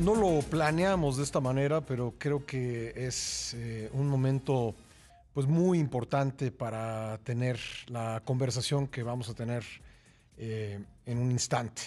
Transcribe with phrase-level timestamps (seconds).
[0.00, 4.74] no lo planeamos de esta manera, pero creo que es eh, un momento
[5.32, 7.58] pues muy importante para tener
[7.88, 9.64] la conversación que vamos a tener
[10.36, 11.82] eh, en un instante.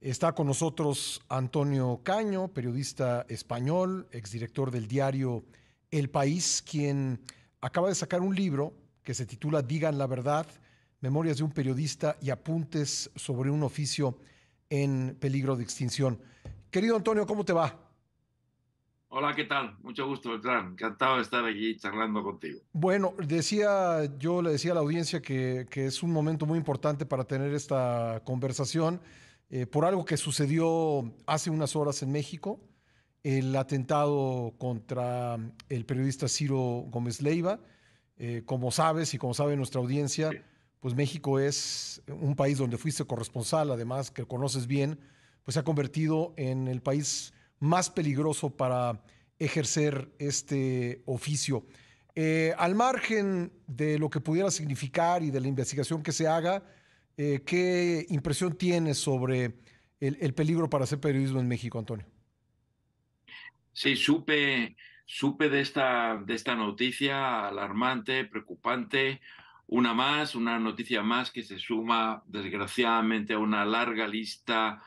[0.00, 5.44] Está con nosotros Antonio Caño, periodista español, exdirector del diario
[5.90, 7.20] El País, quien
[7.60, 8.72] acaba de sacar un libro
[9.02, 10.46] que se titula Digan la verdad,
[11.00, 14.16] Memorias de un periodista y apuntes sobre un oficio
[14.70, 16.20] en peligro de extinción.
[16.72, 17.78] Querido Antonio, ¿cómo te va?
[19.10, 19.76] Hola, ¿qué tal?
[19.82, 20.68] Mucho gusto, Beltrán.
[20.68, 22.60] Encantado de estar aquí charlando contigo.
[22.72, 27.24] Bueno, decía, yo le decía a la audiencia que, es un momento muy importante para
[27.24, 29.02] tener esta conversación
[29.50, 32.58] eh, por algo que sucedió hace unas horas en México,
[33.22, 35.36] el atentado contra
[35.68, 37.60] el periodista Ciro Gómez Leiva.
[38.16, 40.30] Eh, como sabes y como sabe nuestra audiencia,
[40.80, 44.98] pues México es un país donde fuiste corresponsal, además que conoces bien
[45.44, 49.02] pues se ha convertido en el país más peligroso para
[49.38, 51.66] ejercer este oficio.
[52.14, 56.62] Eh, al margen de lo que pudiera significar y de la investigación que se haga,
[57.16, 59.54] eh, ¿qué impresión tienes sobre
[60.00, 62.06] el, peligro para hacer periodismo en México, Antonio?
[63.72, 69.20] Sí, supe, supe de, esta, de esta noticia alarmante, preocupante,
[69.68, 74.82] una más, una noticia más que se suma desgraciadamente a una larga lista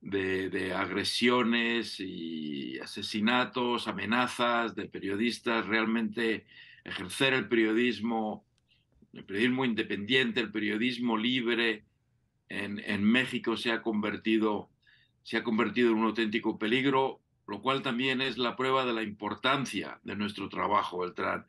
[0.00, 6.46] de, agresiones y asesinatos, amenazas de periodistas, realmente
[6.84, 8.44] ejercer el periodismo,
[9.12, 11.84] el periodismo independiente, el periodismo libre
[12.48, 14.70] en, en México se ha convertido
[15.22, 19.02] se ha convertido en un auténtico peligro, lo cual también es la prueba de la
[19.02, 21.46] importancia de nuestro trabajo, Beltrán.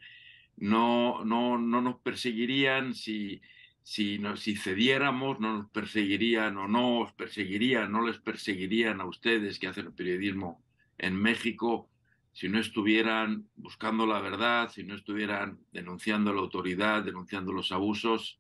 [0.58, 3.42] No, no, no nos perseguirían si,
[3.84, 9.68] si, si cediéramos, no nos perseguirían o no perseguirían, no les perseguirían a ustedes que
[9.68, 10.64] hacen periodismo
[10.98, 11.90] en México
[12.34, 18.40] si no estuvieran buscando la verdad, si no estuvieran denunciando la autoridad, denunciando los abusos.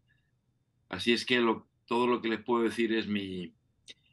[0.87, 1.43] Así es que
[1.85, 3.53] todo lo que les puedo decir es mi,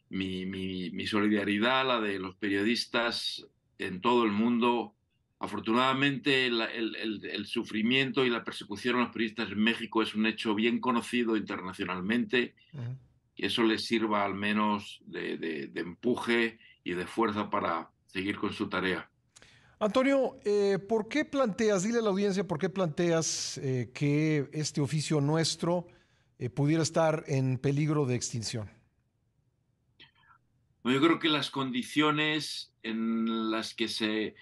[0.09, 3.47] mi, mi solidaridad, la de los periodistas
[3.79, 4.95] en todo el mundo,
[5.41, 10.81] Afortunadamente, el, sufrimiento y la persecución a los periodistas en México es un hecho bien
[10.81, 12.57] conocido internacionalmente,
[13.37, 18.69] y eso les sirva al menos de, empuje y de fuerza para seguir con su
[18.69, 19.09] tarea.
[19.79, 24.81] Antonio, eh, ¿por qué planteas, dile a la audiencia, por qué planteas eh, que este
[24.81, 25.87] oficio nuestro
[26.41, 28.71] eh, pudiera estar en peligro de extinción?
[30.85, 34.35] yo creo que las condiciones en las que se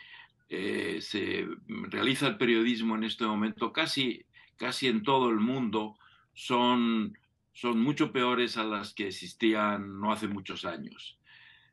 [0.49, 4.25] eh, se realiza el periodismo en este momento casi,
[4.57, 5.99] casi en todo el mundo
[6.35, 7.19] son,
[7.53, 11.19] son mucho peores a las que existían no hace muchos años.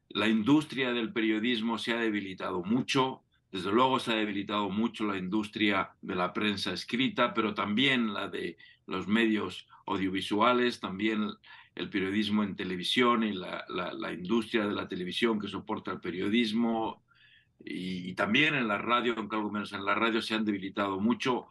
[0.10, 5.18] La industria del periodismo se ha debilitado mucho, desde luego se ha debilitado mucho la
[5.18, 8.58] industria de la prensa escrita, pero también la de
[8.88, 11.30] los medios audiovisuales, también
[11.76, 17.04] el periodismo en televisión y la, la industria de la televisión que soporta el periodismo,
[17.66, 21.48] y, también en la radio, aunque algo menos en la radio, se han debilitado mucho.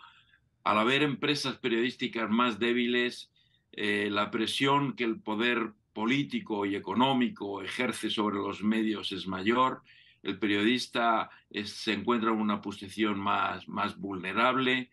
[0.64, 3.30] Al haber empresas periodísticas más débiles,
[3.72, 9.82] eh, la presión que el poder político y económico ejerce sobre los medios es mayor,
[10.22, 11.30] el periodista
[11.64, 14.90] se encuentra en una posición más, más vulnerable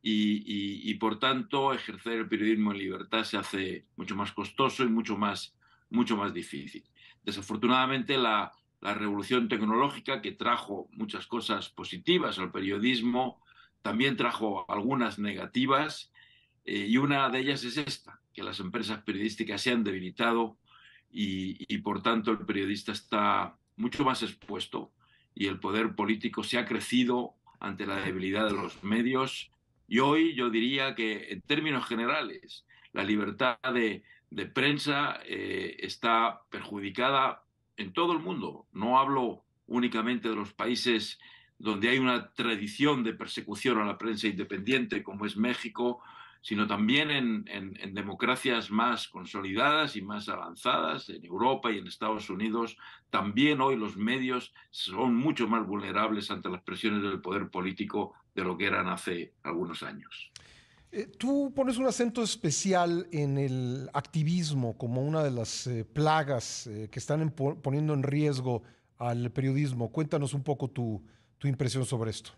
[0.00, 4.88] y, y, por tanto ejercer el periodismo en libertad se hace mucho más costoso y
[4.88, 5.56] mucho más,
[5.90, 6.84] mucho más difícil.
[7.24, 13.42] Desafortunadamente la, la revolución tecnológica que trajo muchas cosas positivas al periodismo,
[13.82, 16.12] también trajo algunas negativas,
[16.64, 20.58] eh, y una de ellas es esta, que las empresas periodísticas se han debilitado
[21.10, 24.92] y, por tanto el periodista está mucho más expuesto
[25.34, 29.50] y el poder político se ha crecido ante la debilidad de los medios.
[29.88, 34.04] Y hoy yo diría que en términos generales la libertad de,
[34.52, 37.44] prensa eh, está perjudicada
[37.78, 38.66] en todo el mundo.
[38.72, 41.18] No hablo únicamente de los países
[41.58, 46.00] donde hay una tradición de persecución a la prensa independiente, como es México,
[46.40, 52.76] sino también en, democracias más consolidadas y más avanzadas, en Europa y en Estados Unidos.
[53.10, 58.44] También hoy los medios son mucho más vulnerables ante las presiones del poder político de
[58.44, 60.30] lo que eran hace algunos años.
[60.90, 66.66] Eh, tú pones un acento especial en el activismo como una de las eh, plagas
[66.66, 68.62] eh, que están poniendo en riesgo
[68.96, 69.92] al periodismo.
[69.92, 71.02] Cuéntanos un poco tu,
[71.44, 72.30] impresión sobre esto.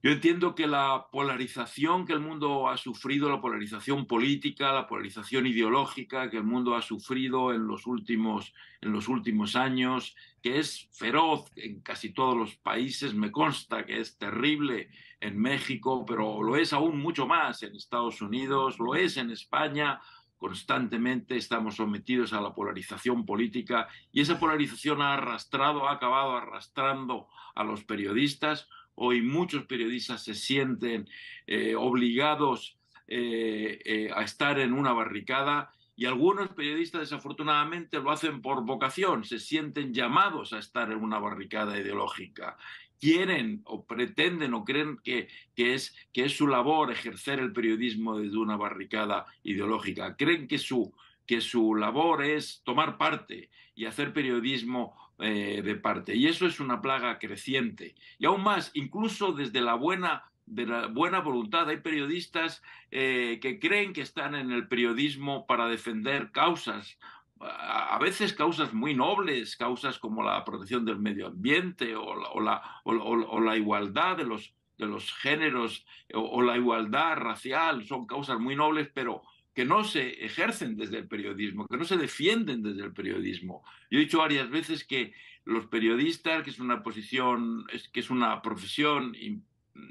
[0.00, 5.46] Yo entiendo que la polarización que el mundo ha sufrido, la polarización política, la polarización
[5.46, 10.88] ideológica que el mundo ha sufrido en los últimos, en los últimos años, que es
[10.92, 14.88] feroz en casi todos los países, me consta que es terrible
[15.20, 20.00] en México, pero lo es aún mucho más en Estados Unidos, lo es en España,
[20.36, 27.28] constantemente estamos sometidos a la polarización política y esa polarización ha arrastrado, ha acabado arrastrando
[27.54, 28.68] a los periodistas
[29.00, 31.08] Hoy muchos periodistas se sienten
[31.46, 32.76] eh, obligados
[33.06, 39.22] eh, eh, a estar en una barricada y algunos periodistas desafortunadamente lo hacen por vocación,
[39.22, 42.56] se sienten llamados a estar en una barricada ideológica.
[43.00, 48.18] Quieren o pretenden o creen que, que, es, que es su labor ejercer el periodismo
[48.18, 50.16] desde una barricada ideológica.
[50.16, 50.92] Creen que su,
[51.26, 56.16] que su labor es tomar parte y hacer periodismo eh, de parte.
[56.16, 57.94] Y eso es una plaga creciente.
[58.18, 63.58] Y aún más, incluso desde la buena, de la buena voluntad, hay periodistas eh, que
[63.58, 66.98] creen que están en el periodismo para defender causas,
[67.40, 73.40] a veces causas muy nobles, causas como la protección del medio ambiente o la, o
[73.40, 78.90] la, igualdad de los, de los géneros o la igualdad racial, son causas muy nobles,
[78.92, 79.22] pero
[79.54, 83.64] que no se ejercen desde el periodismo, que no se defienden desde el periodismo.
[83.90, 85.12] Yo he dicho varias veces que
[85.44, 89.16] los periodistas, que es una posición, que es una profesión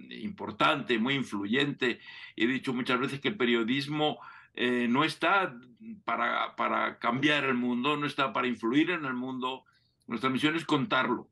[0.09, 1.99] importante, muy influyente,
[2.35, 4.19] he dicho muchas veces que el periodismo
[4.53, 5.55] eh, no está
[6.03, 9.65] para, para cambiar el mundo, no está para influir en el mundo.
[10.07, 11.29] Nuestra misión es contarlo.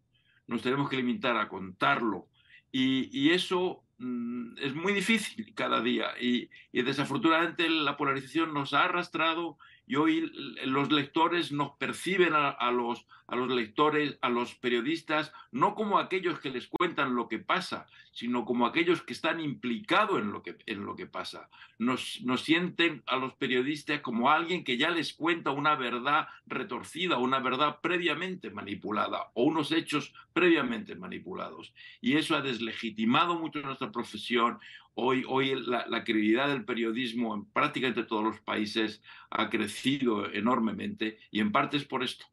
[0.47, 2.27] Nos tenemos que limitar a contarlo.
[2.71, 8.83] Y, y eso Mm, es muy difícil cada día y, desafortunadamente la polarización nos ha
[8.83, 9.57] arrastrado
[9.87, 10.31] y hoy
[10.65, 16.39] los lectores nos perciben a, los, a los lectores, a los periodistas, no como aquellos
[16.39, 20.57] que les cuentan lo que pasa, sino como aquellos que están implicados en lo que,
[20.65, 21.49] en lo que pasa.
[21.77, 27.17] Nos, nos sienten a los periodistas como alguien que ya les cuenta una verdad retorcida,
[27.17, 31.73] una verdad previamente manipulada o unos hechos previamente manipulados.
[32.01, 34.59] Y eso ha deslegitimado mucho nuestra profesión,
[34.95, 41.41] Hoy, hoy la, credibilidad del periodismo en prácticamente todos los países ha crecido enormemente y
[41.41, 42.25] en parte es por esto.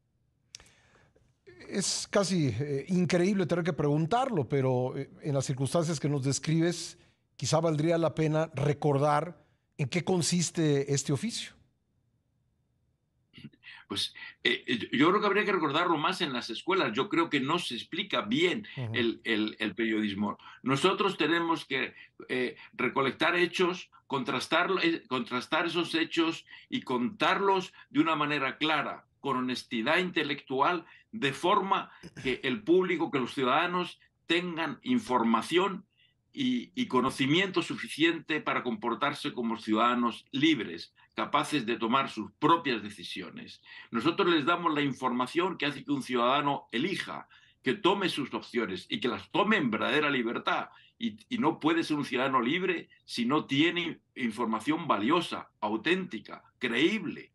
[1.69, 6.97] Es casi eh, increíble tener que preguntarlo, pero eh, en las circunstancias que nos describes,
[7.35, 9.45] quizá valdría la pena recordar
[9.77, 11.53] en qué consiste este oficio
[13.93, 14.11] pues
[14.43, 16.93] eh, eh, yo creo que habría que recordarlo más en las escuelas.
[16.93, 20.39] Yo creo que no se explica bien el, el, periodismo.
[20.63, 21.93] Nosotros tenemos que
[22.27, 24.71] eh, recolectar hechos, contrastar,
[25.07, 31.91] contrastar esos hechos y contarlos de una manera clara, con honestidad intelectual, de forma
[32.23, 35.85] que el público, que los ciudadanos tengan información
[36.33, 43.61] y, conocimiento suficiente para comportarse como ciudadanos libres, capaces de tomar sus propias decisiones.
[43.91, 47.27] Nosotros les damos la información que hace que un ciudadano elija,
[47.61, 50.69] que tome sus opciones y que las tome en verdadera libertad.
[50.99, 57.32] Y, no puede ser un ciudadano libre si no tiene información valiosa, auténtica, creíble.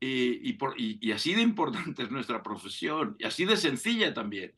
[0.00, 4.52] Y, y, así de importante es nuestra profesión y así de sencilla también.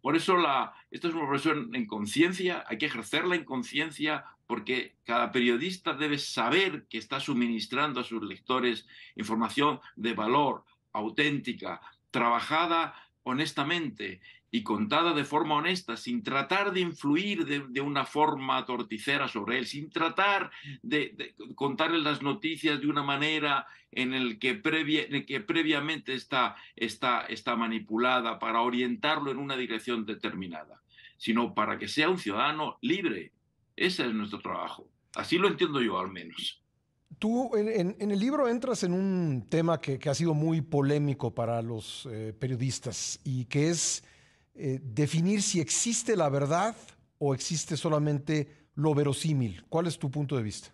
[0.00, 4.96] Por eso la, esta es una profesión en conciencia, hay que ejercerla en conciencia porque
[5.04, 11.80] cada periodista debe saber que está suministrando a sus lectores información de valor, auténtica,
[12.10, 19.28] trabajada honestamente y contada de forma honesta, sin tratar de influir de, una forma torticera
[19.28, 20.50] sobre él, sin tratar
[20.82, 24.60] de, contarle las noticias de una manera en el que,
[25.26, 30.82] que previamente está, está, está manipulada para orientarlo en una dirección determinada,
[31.16, 33.32] sino para que sea un ciudadano libre.
[33.76, 34.88] Ese es nuestro trabajo.
[35.14, 36.60] Así lo entiendo yo al menos.
[37.18, 42.08] Tú en, el libro entras en un tema que, ha sido muy polémico para los
[42.10, 44.04] eh, periodistas y que es
[44.62, 46.76] eh, definir si existe la verdad
[47.18, 49.64] o existe solamente lo verosímil.
[49.70, 50.68] ¿Cuál es tu punto de vista?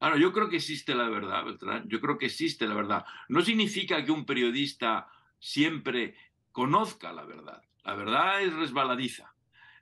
[0.00, 1.44] Bueno, yo creo que existe la verdad.
[1.86, 3.04] Yo creo que existe la verdad.
[3.28, 5.06] No significa que un periodista
[5.38, 6.16] siempre
[6.50, 7.62] conozca la verdad.
[7.84, 9.32] La verdad es resbaladiza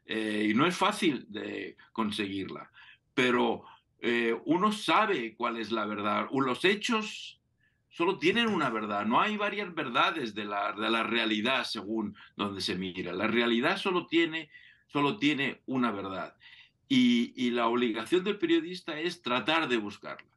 [0.05, 2.71] eh, y no es fácil de conseguirla.
[3.15, 3.65] Pero
[3.99, 6.29] eh, uno sabe cuál es la verdad.
[6.33, 7.40] Los hechos
[8.01, 12.63] solo tienen una verdad, no hay varias verdades de la, de la realidad según donde
[12.63, 13.13] se mira.
[13.13, 14.49] La realidad solo tiene,
[14.87, 16.35] solo tiene una verdad.
[16.89, 20.31] Y, y la obligación del periodista es tratar de buscarla.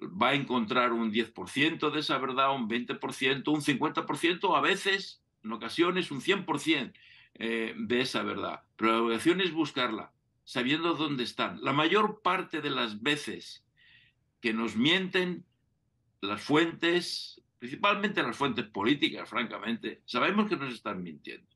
[0.00, 5.50] Va a encontrar un 10% de esa verdad, un 20%, un 50%, a veces, en
[5.50, 6.92] ocasiones, un 100%
[7.34, 8.62] eh, de esa verdad.
[8.76, 10.12] Pero la obligación es buscarla
[10.44, 11.58] sabiendo dónde están.
[11.60, 13.64] La mayor parte de las veces
[14.40, 15.44] que nos mienten
[16.20, 21.48] las fuentes, principalmente las fuentes políticas, francamente, sabemos que nos están mintiendo.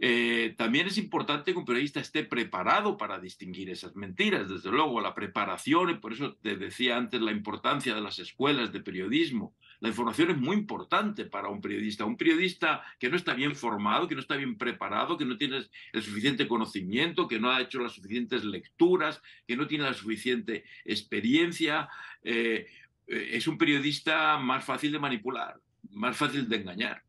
[0.00, 4.48] Eh, también es importante que un periodista esté preparado para distinguir esas mentiras.
[4.48, 8.72] Desde luego, la preparación, y por eso te decía antes la importancia de las escuelas
[8.72, 9.56] de periodismo.
[9.80, 12.04] La información es muy importante para un periodista.
[12.04, 15.64] Un periodista que no está bien formado, que no está bien preparado, que no tiene
[15.92, 20.64] el suficiente conocimiento, que no ha hecho las suficientes lecturas, que no tiene la suficiente
[20.84, 21.88] experiencia,
[22.22, 22.66] eh,
[23.08, 25.60] es un periodista más fácil de manipular,
[25.90, 27.02] más fácil de engañar.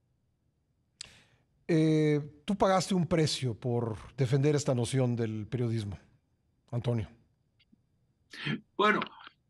[1.67, 5.99] Eh, tú pagaste un precio por defender esta noción del periodismo,
[6.71, 7.07] Antonio.
[8.75, 9.01] Bueno,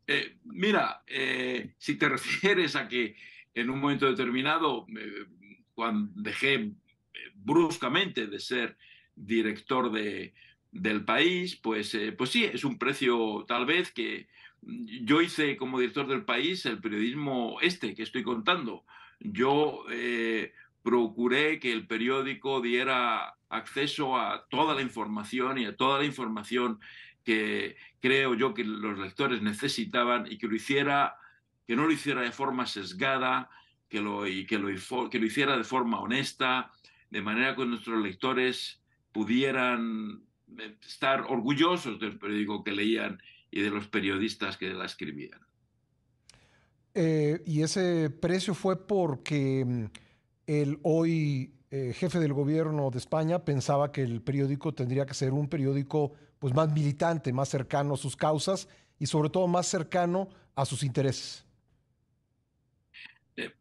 [0.06, 3.16] eh, mira, eh, si te refieres a que
[3.54, 4.86] en un momento determinado,
[5.74, 6.72] cuando dejé
[7.36, 8.78] bruscamente de ser
[9.16, 10.34] director de,
[10.72, 14.28] del país, pues, pues sí, es un precio tal vez que
[14.62, 18.86] yo hice como director del país el periodismo este que estoy contando.
[19.20, 19.86] Yo
[20.84, 26.80] procuré que el periódico diera acceso a toda la información y a toda la información
[27.24, 31.16] que creo yo que los lectores necesitaban y que lo hiciera,
[31.68, 33.50] que no lo hiciera de forma sesgada,
[33.90, 36.72] que lo, que lo, que lo hiciera de forma honesta,
[37.10, 40.29] de manera que nuestros lectores pudieran eh,
[40.86, 45.40] estar orgullosos del periódico que leían y de los periodistas que la escribían.
[46.94, 49.86] Eh, y ese precio fue porque mm,
[50.48, 55.32] el hoy eh, jefe del gobierno de España pensaba que el periódico tendría que ser
[55.32, 60.30] un periódico pues, más militante, más cercano a sus causas y sobre todo más cercano
[60.56, 61.46] a sus intereses.
[63.38, 63.54] Eh,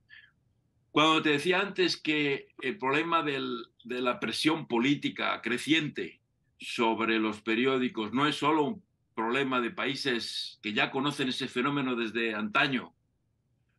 [0.90, 6.17] cuando te decía antes que el problema de la presión política creciente
[6.58, 8.82] sobre los periódicos no es solo un
[9.14, 12.92] problema de países que ya conocen ese fenómeno desde antaño,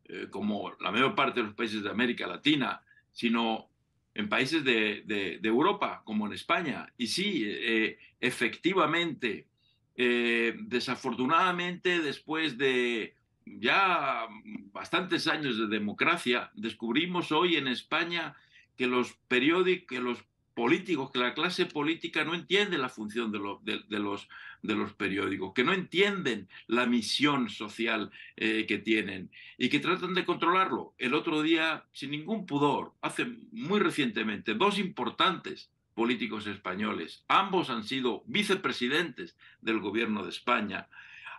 [0.06, 2.82] eh, como la mayor parte de los países de América Latina,
[3.12, 3.70] sino
[4.14, 6.92] en países de, Europa, como en España.
[6.98, 9.48] Y sí, eh, efectivamente,
[9.96, 14.28] eh, desafortunadamente, después de ya
[14.72, 18.36] bastantes años de democracia, descubrimos hoy en España
[18.76, 20.24] que los periódicos, que los
[20.60, 23.40] políticos, que la clase política no entiende la función de,
[23.88, 24.28] de, los,
[24.62, 30.14] de los periódicos, que no entienden la misión social eh, que tienen y que tratan
[30.14, 30.96] de controlarlo.
[30.98, 37.86] El otro día, sin ningún pudor, hace muy recientemente, dos importantes políticos españoles, ambos han
[37.86, 40.90] sido vicepresidentes del gobierno de España,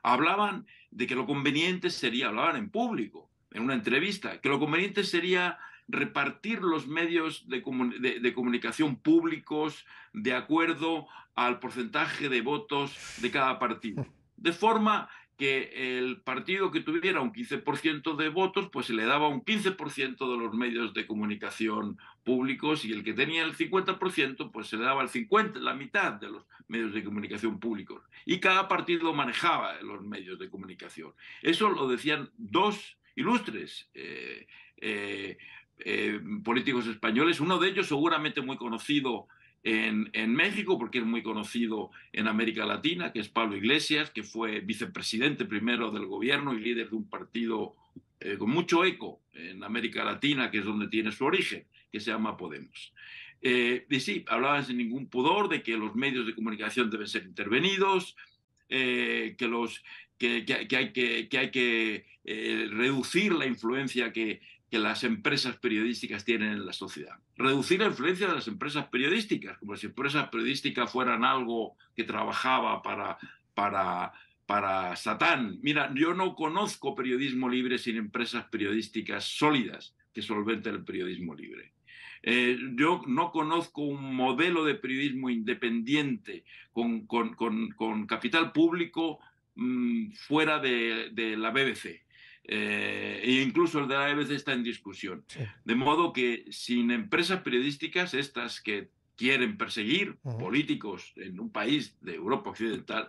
[0.02, 5.04] hablaban de que lo conveniente sería, hablaban en público, en una entrevista, que lo conveniente
[5.04, 5.58] sería
[5.90, 14.06] repartir los medios de, comunicación públicos de acuerdo al porcentaje de votos de cada partido.
[14.37, 19.28] De forma que el partido que tuviera un 15% de votos, pues se le daba
[19.28, 24.66] un 15% de los medios de comunicación públicos y el que tenía el 50%, pues
[24.66, 28.02] se le daba el 50, la mitad de los medios de comunicación públicos.
[28.26, 31.14] Y cada partido manejaba los medios de comunicación.
[31.40, 35.38] Eso lo decían dos ilustres eh, eh,
[35.84, 39.28] eh, políticos españoles, uno de ellos seguramente muy conocido
[39.62, 44.60] en, México, porque es muy conocido en América Latina, que es Pablo Iglesias, que fue
[44.60, 47.76] vicepresidente primero del gobierno y líder de un partido
[48.20, 52.10] eh, con mucho eco en América Latina, que es donde tiene su origen, que se
[52.10, 52.94] llama Podemos.
[53.42, 57.25] Eh, y sí, hablaban sin ningún pudor de que los medios de comunicación deben ser
[57.25, 58.16] intervenidos,
[58.68, 59.82] que, los,
[60.16, 62.06] que, hay que, que, hay que
[62.70, 67.16] reducir la influencia que, que las empresas periodísticas tienen en la sociedad.
[67.36, 72.80] Reducir la influencia de las empresas periodísticas, como si empresas periodísticas fueran algo que trabajaba
[72.80, 73.18] para,
[73.54, 74.12] para,
[74.46, 75.58] para Satán.
[75.60, 81.72] Mira, yo no conozco periodismo libre sin empresas periodísticas sólidas que solventen el periodismo libre.
[82.22, 89.18] Eh, yo no conozco un modelo de periodismo independiente con, con, con, capital público
[89.56, 92.02] mm, fuera de, de la BBC.
[92.44, 95.25] Eh, e incluso el de la EBC está en discusión.
[95.64, 102.14] De modo que sin empresas periodísticas, estas que quieren perseguir políticos en un país de
[102.14, 103.09] Europa Occidental,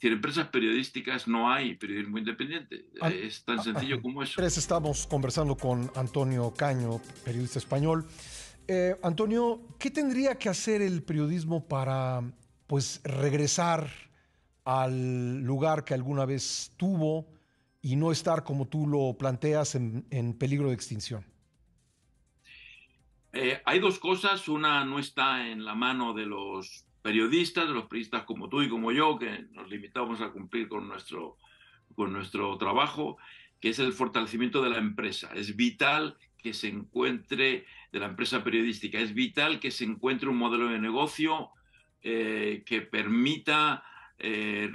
[0.00, 2.86] sin empresas periodísticas no hay periodismo independiente.
[3.12, 4.40] es tan sencillo como eso.
[4.40, 8.06] Estamos conversando con Antonio Caño, periodista español.
[8.68, 12.22] Eh, Antonio, ¿qué tendría que hacer el periodismo para
[12.66, 13.90] pues regresar
[14.64, 17.37] al lugar que alguna vez tuvo?
[17.80, 21.24] Y no estar, como tú lo planteas, en, peligro de extinción?
[23.32, 24.48] Eh, hay dos cosas.
[24.48, 28.68] Una no está en la mano de los periodistas, de los periodistas como tú y
[28.68, 31.36] como yo, que nos limitamos a cumplir con nuestro,
[31.94, 33.16] con nuestro trabajo,
[33.60, 35.30] que es el fortalecimiento de la empresa.
[35.34, 40.36] Es vital que se encuentre, de la empresa periodística, es vital que se encuentre un
[40.36, 41.50] modelo de negocio
[42.02, 43.82] eh, que permita
[44.18, 44.70] eh,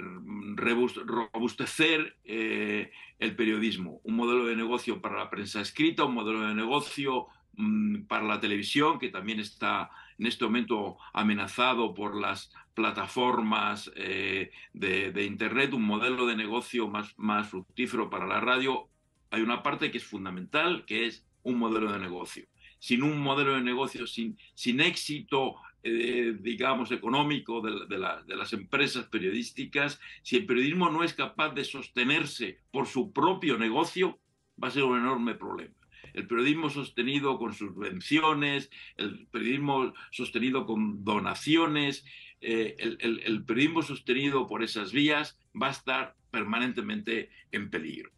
[0.55, 6.55] robustecer eh, el periodismo, un modelo de negocio para la prensa escrita, un modelo de
[6.55, 13.91] negocio mm, para la televisión, que también está en este momento amenazado por las plataformas
[13.95, 18.87] eh, de, Internet, un modelo de negocio más, fructífero para la radio.
[19.29, 22.45] Hay una parte que es fundamental, que es un modelo de negocio.
[22.79, 30.37] Sin un modelo de negocio, sin éxito eh, digamos, económico de, las empresas periodísticas, si
[30.37, 34.17] el periodismo no es capaz de sostenerse por su propio negocio,
[34.63, 35.75] va a ser un enorme problema.
[36.13, 42.05] El periodismo sostenido con subvenciones, el periodismo sostenido con donaciones,
[42.39, 48.09] eh, el, periodismo sostenido por esas vías va a estar permanentemente en peligro.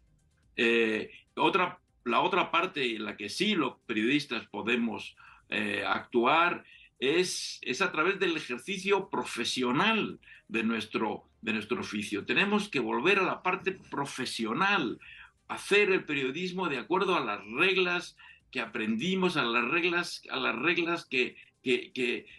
[0.54, 5.16] Eh, otra, la otra parte en la que sí los periodistas podemos
[5.86, 6.64] actuar
[6.98, 12.24] es, es a través del ejercicio profesional de nuestro, de nuestro oficio.
[12.24, 14.98] Tenemos que volver a la parte profesional,
[15.48, 18.16] hacer el periodismo de acuerdo a las reglas
[18.50, 21.92] que aprendimos, a las reglas, a las reglas que, que,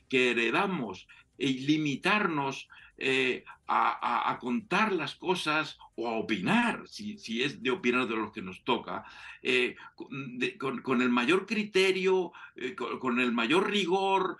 [0.09, 2.67] que, heredamos, y limitarnos
[2.99, 8.41] eh, a, contar las cosas o a opinar, si, es de opinar de lo que
[8.41, 9.03] nos toca,
[9.43, 14.37] eh, con, el mayor criterio, eh, con, el mayor rigor,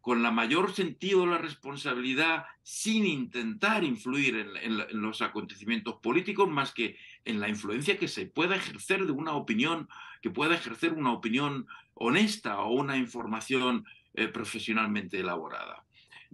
[0.00, 6.72] con la mayor sentido de la responsabilidad, sin intentar influir en, los acontecimientos políticos, más
[6.72, 9.88] que en la influencia que se pueda ejercer de una opinión,
[10.22, 13.84] que pueda ejercer una opinión honesta o una información
[14.32, 15.85] profesionalmente elaborada.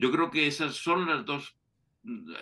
[0.02, 1.54] Yo creo que esos son los dos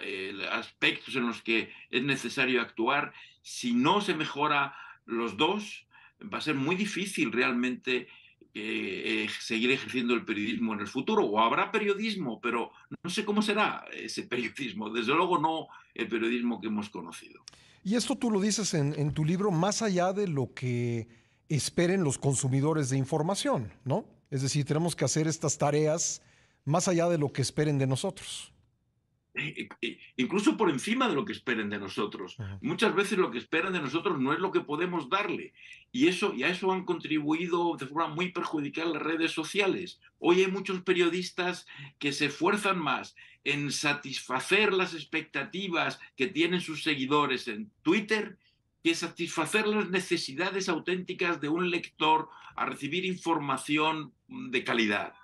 [0.03, 3.13] eh, aspectos en los que es necesario actuar.
[3.43, 4.75] Si no se mejora
[5.05, 5.87] los dos,
[6.23, 8.09] va a ser muy difícil realmente
[8.55, 11.27] eh, seguir ejerciendo el periodismo en el futuro.
[11.27, 14.89] O habrá periodismo, pero no sé cómo será ese periodismo.
[14.89, 17.45] Desde luego no el periodismo que hemos conocido.
[17.85, 21.09] Y esto tú lo dices en, en tu libro, más allá de lo que
[21.51, 24.07] esperen los consumidores de información, ¿no?
[24.31, 26.23] Es decir, tenemos que hacer estas tareas
[26.65, 28.53] más allá de lo que esperen de nosotros.
[29.35, 32.37] Eh, eh, incluso por encima de lo que esperen de nosotros.
[32.61, 35.53] Muchas veces lo que esperan de nosotros no es lo que podemos darle.
[35.93, 40.01] Y, eso, y a eso han contribuido de forma muy perjudicial las redes sociales.
[40.19, 41.67] Hoy hay muchos periodistas
[41.99, 48.37] que se esfuerzan más en satisfacer las expectativas que tienen sus seguidores en Twitter
[48.83, 55.15] que satisfacer las necesidades auténticas de un lector a recibir información de calidad.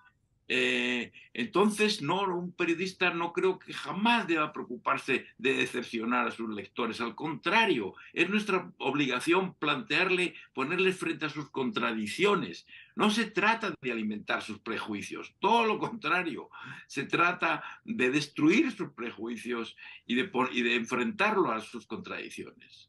[0.48, 6.48] Eh, entonces, no, un periodista no creo que jamás deba preocuparse de decepcionar a sus
[6.48, 7.00] lectores.
[7.00, 12.66] Al contrario, es nuestra obligación plantearle, ponerle frente a sus contradicciones.
[12.94, 16.48] No se trata de alimentar sus prejuicios, todo lo contrario,
[16.87, 22.88] se trata de destruir sus prejuicios y de, y de enfrentarlo a sus contradicciones.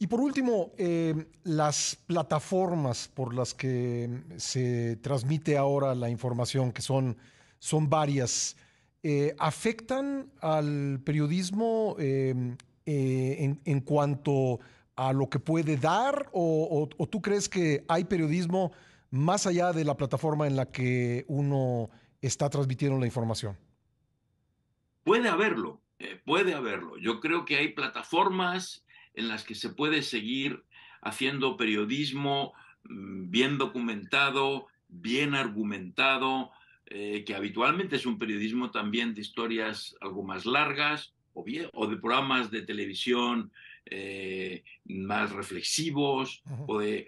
[0.00, 6.82] Y por último, eh, las plataformas por las que se transmite ahora la información, que
[6.82, 7.16] son,
[7.58, 8.56] son varias,
[9.02, 12.56] eh, ¿afectan al periodismo em,
[12.86, 14.60] eh, en, cuanto
[14.94, 16.28] a lo que puede dar?
[16.32, 18.70] O, tú crees que hay periodismo
[19.10, 21.90] más allá de la plataforma en la que uno
[22.22, 23.56] está transmitiendo la información?
[25.02, 25.80] Puede haberlo,
[26.24, 26.98] puede haberlo.
[26.98, 30.64] Yo creo que hay plataformas en las que se puede seguir
[31.02, 32.52] haciendo periodismo
[32.84, 36.50] mm, bien documentado, bien argumentado,
[36.86, 41.86] eh, que habitualmente es un periodismo también de historias algo más largas o, bien, o
[41.86, 43.52] de programas de televisión
[43.84, 47.06] eh, más reflexivos o de,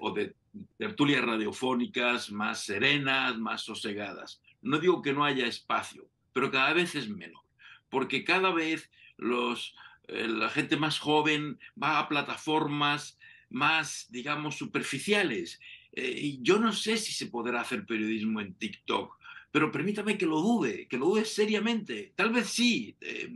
[0.00, 0.34] o de
[0.76, 4.40] tertulias radiofónicas más serenas, más sosegadas.
[4.60, 7.42] No digo que no haya espacio, pero cada vez es menor,
[7.88, 9.74] porque cada vez los,
[10.08, 13.18] la gente más joven va a plataformas
[13.52, 15.60] más, digamos, superficiales.
[15.92, 19.18] Eh, yo no sé si se podrá hacer periodismo en TikTok,
[19.50, 22.12] pero permítame que lo dude, que lo dude seriamente.
[22.16, 23.30] Tal vez sí, eh,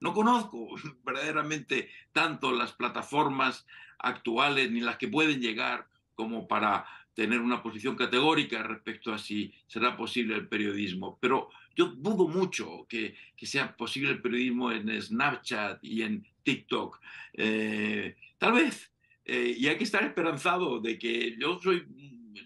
[0.00, 0.68] no conozco
[1.04, 3.66] verdaderamente tanto las plataformas
[3.98, 9.54] actuales ni las que pueden llegar como para tener una posición categórica respecto a si
[9.66, 11.18] será posible el periodismo.
[11.20, 17.00] Pero yo dudo mucho que, sea posible el periodismo en Snapchat y en TikTok.
[17.32, 18.92] Eh, tal vez,
[19.24, 21.84] eh, y hay que estar esperanzado de que yo soy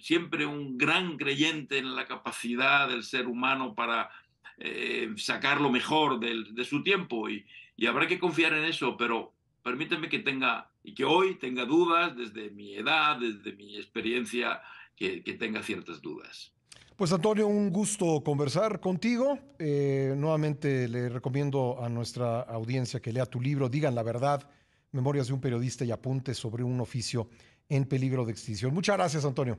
[0.01, 4.11] siempre un gran creyente en la capacidad del ser humano para
[4.59, 7.45] eh, sacar lo mejor de, su tiempo y,
[7.77, 12.17] y, habrá que confiar en eso, pero permíteme que tenga y que hoy tenga dudas
[12.17, 14.63] desde mi edad, desde mi experiencia,
[14.97, 16.56] que, que tenga ciertas dudas.
[16.97, 19.39] Pues Antonio, un gusto conversar contigo.
[19.59, 24.49] Eh, nuevamente le recomiendo a nuestra audiencia que lea tu libro, Digan la verdad,
[24.93, 27.29] Memorias de un periodista y apuntes sobre un oficio
[27.69, 28.73] en peligro de extinción.
[28.73, 29.59] Muchas gracias, Antonio.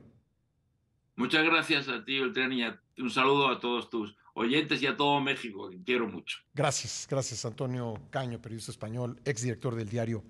[1.14, 2.64] Muchas gracias a ti, Beltrán, y
[3.00, 6.38] un saludo a todos tus oyentes y a todo México, que quiero mucho.
[6.54, 10.24] Gracias, gracias, Antonio Caño, periodista español, exdirector del diario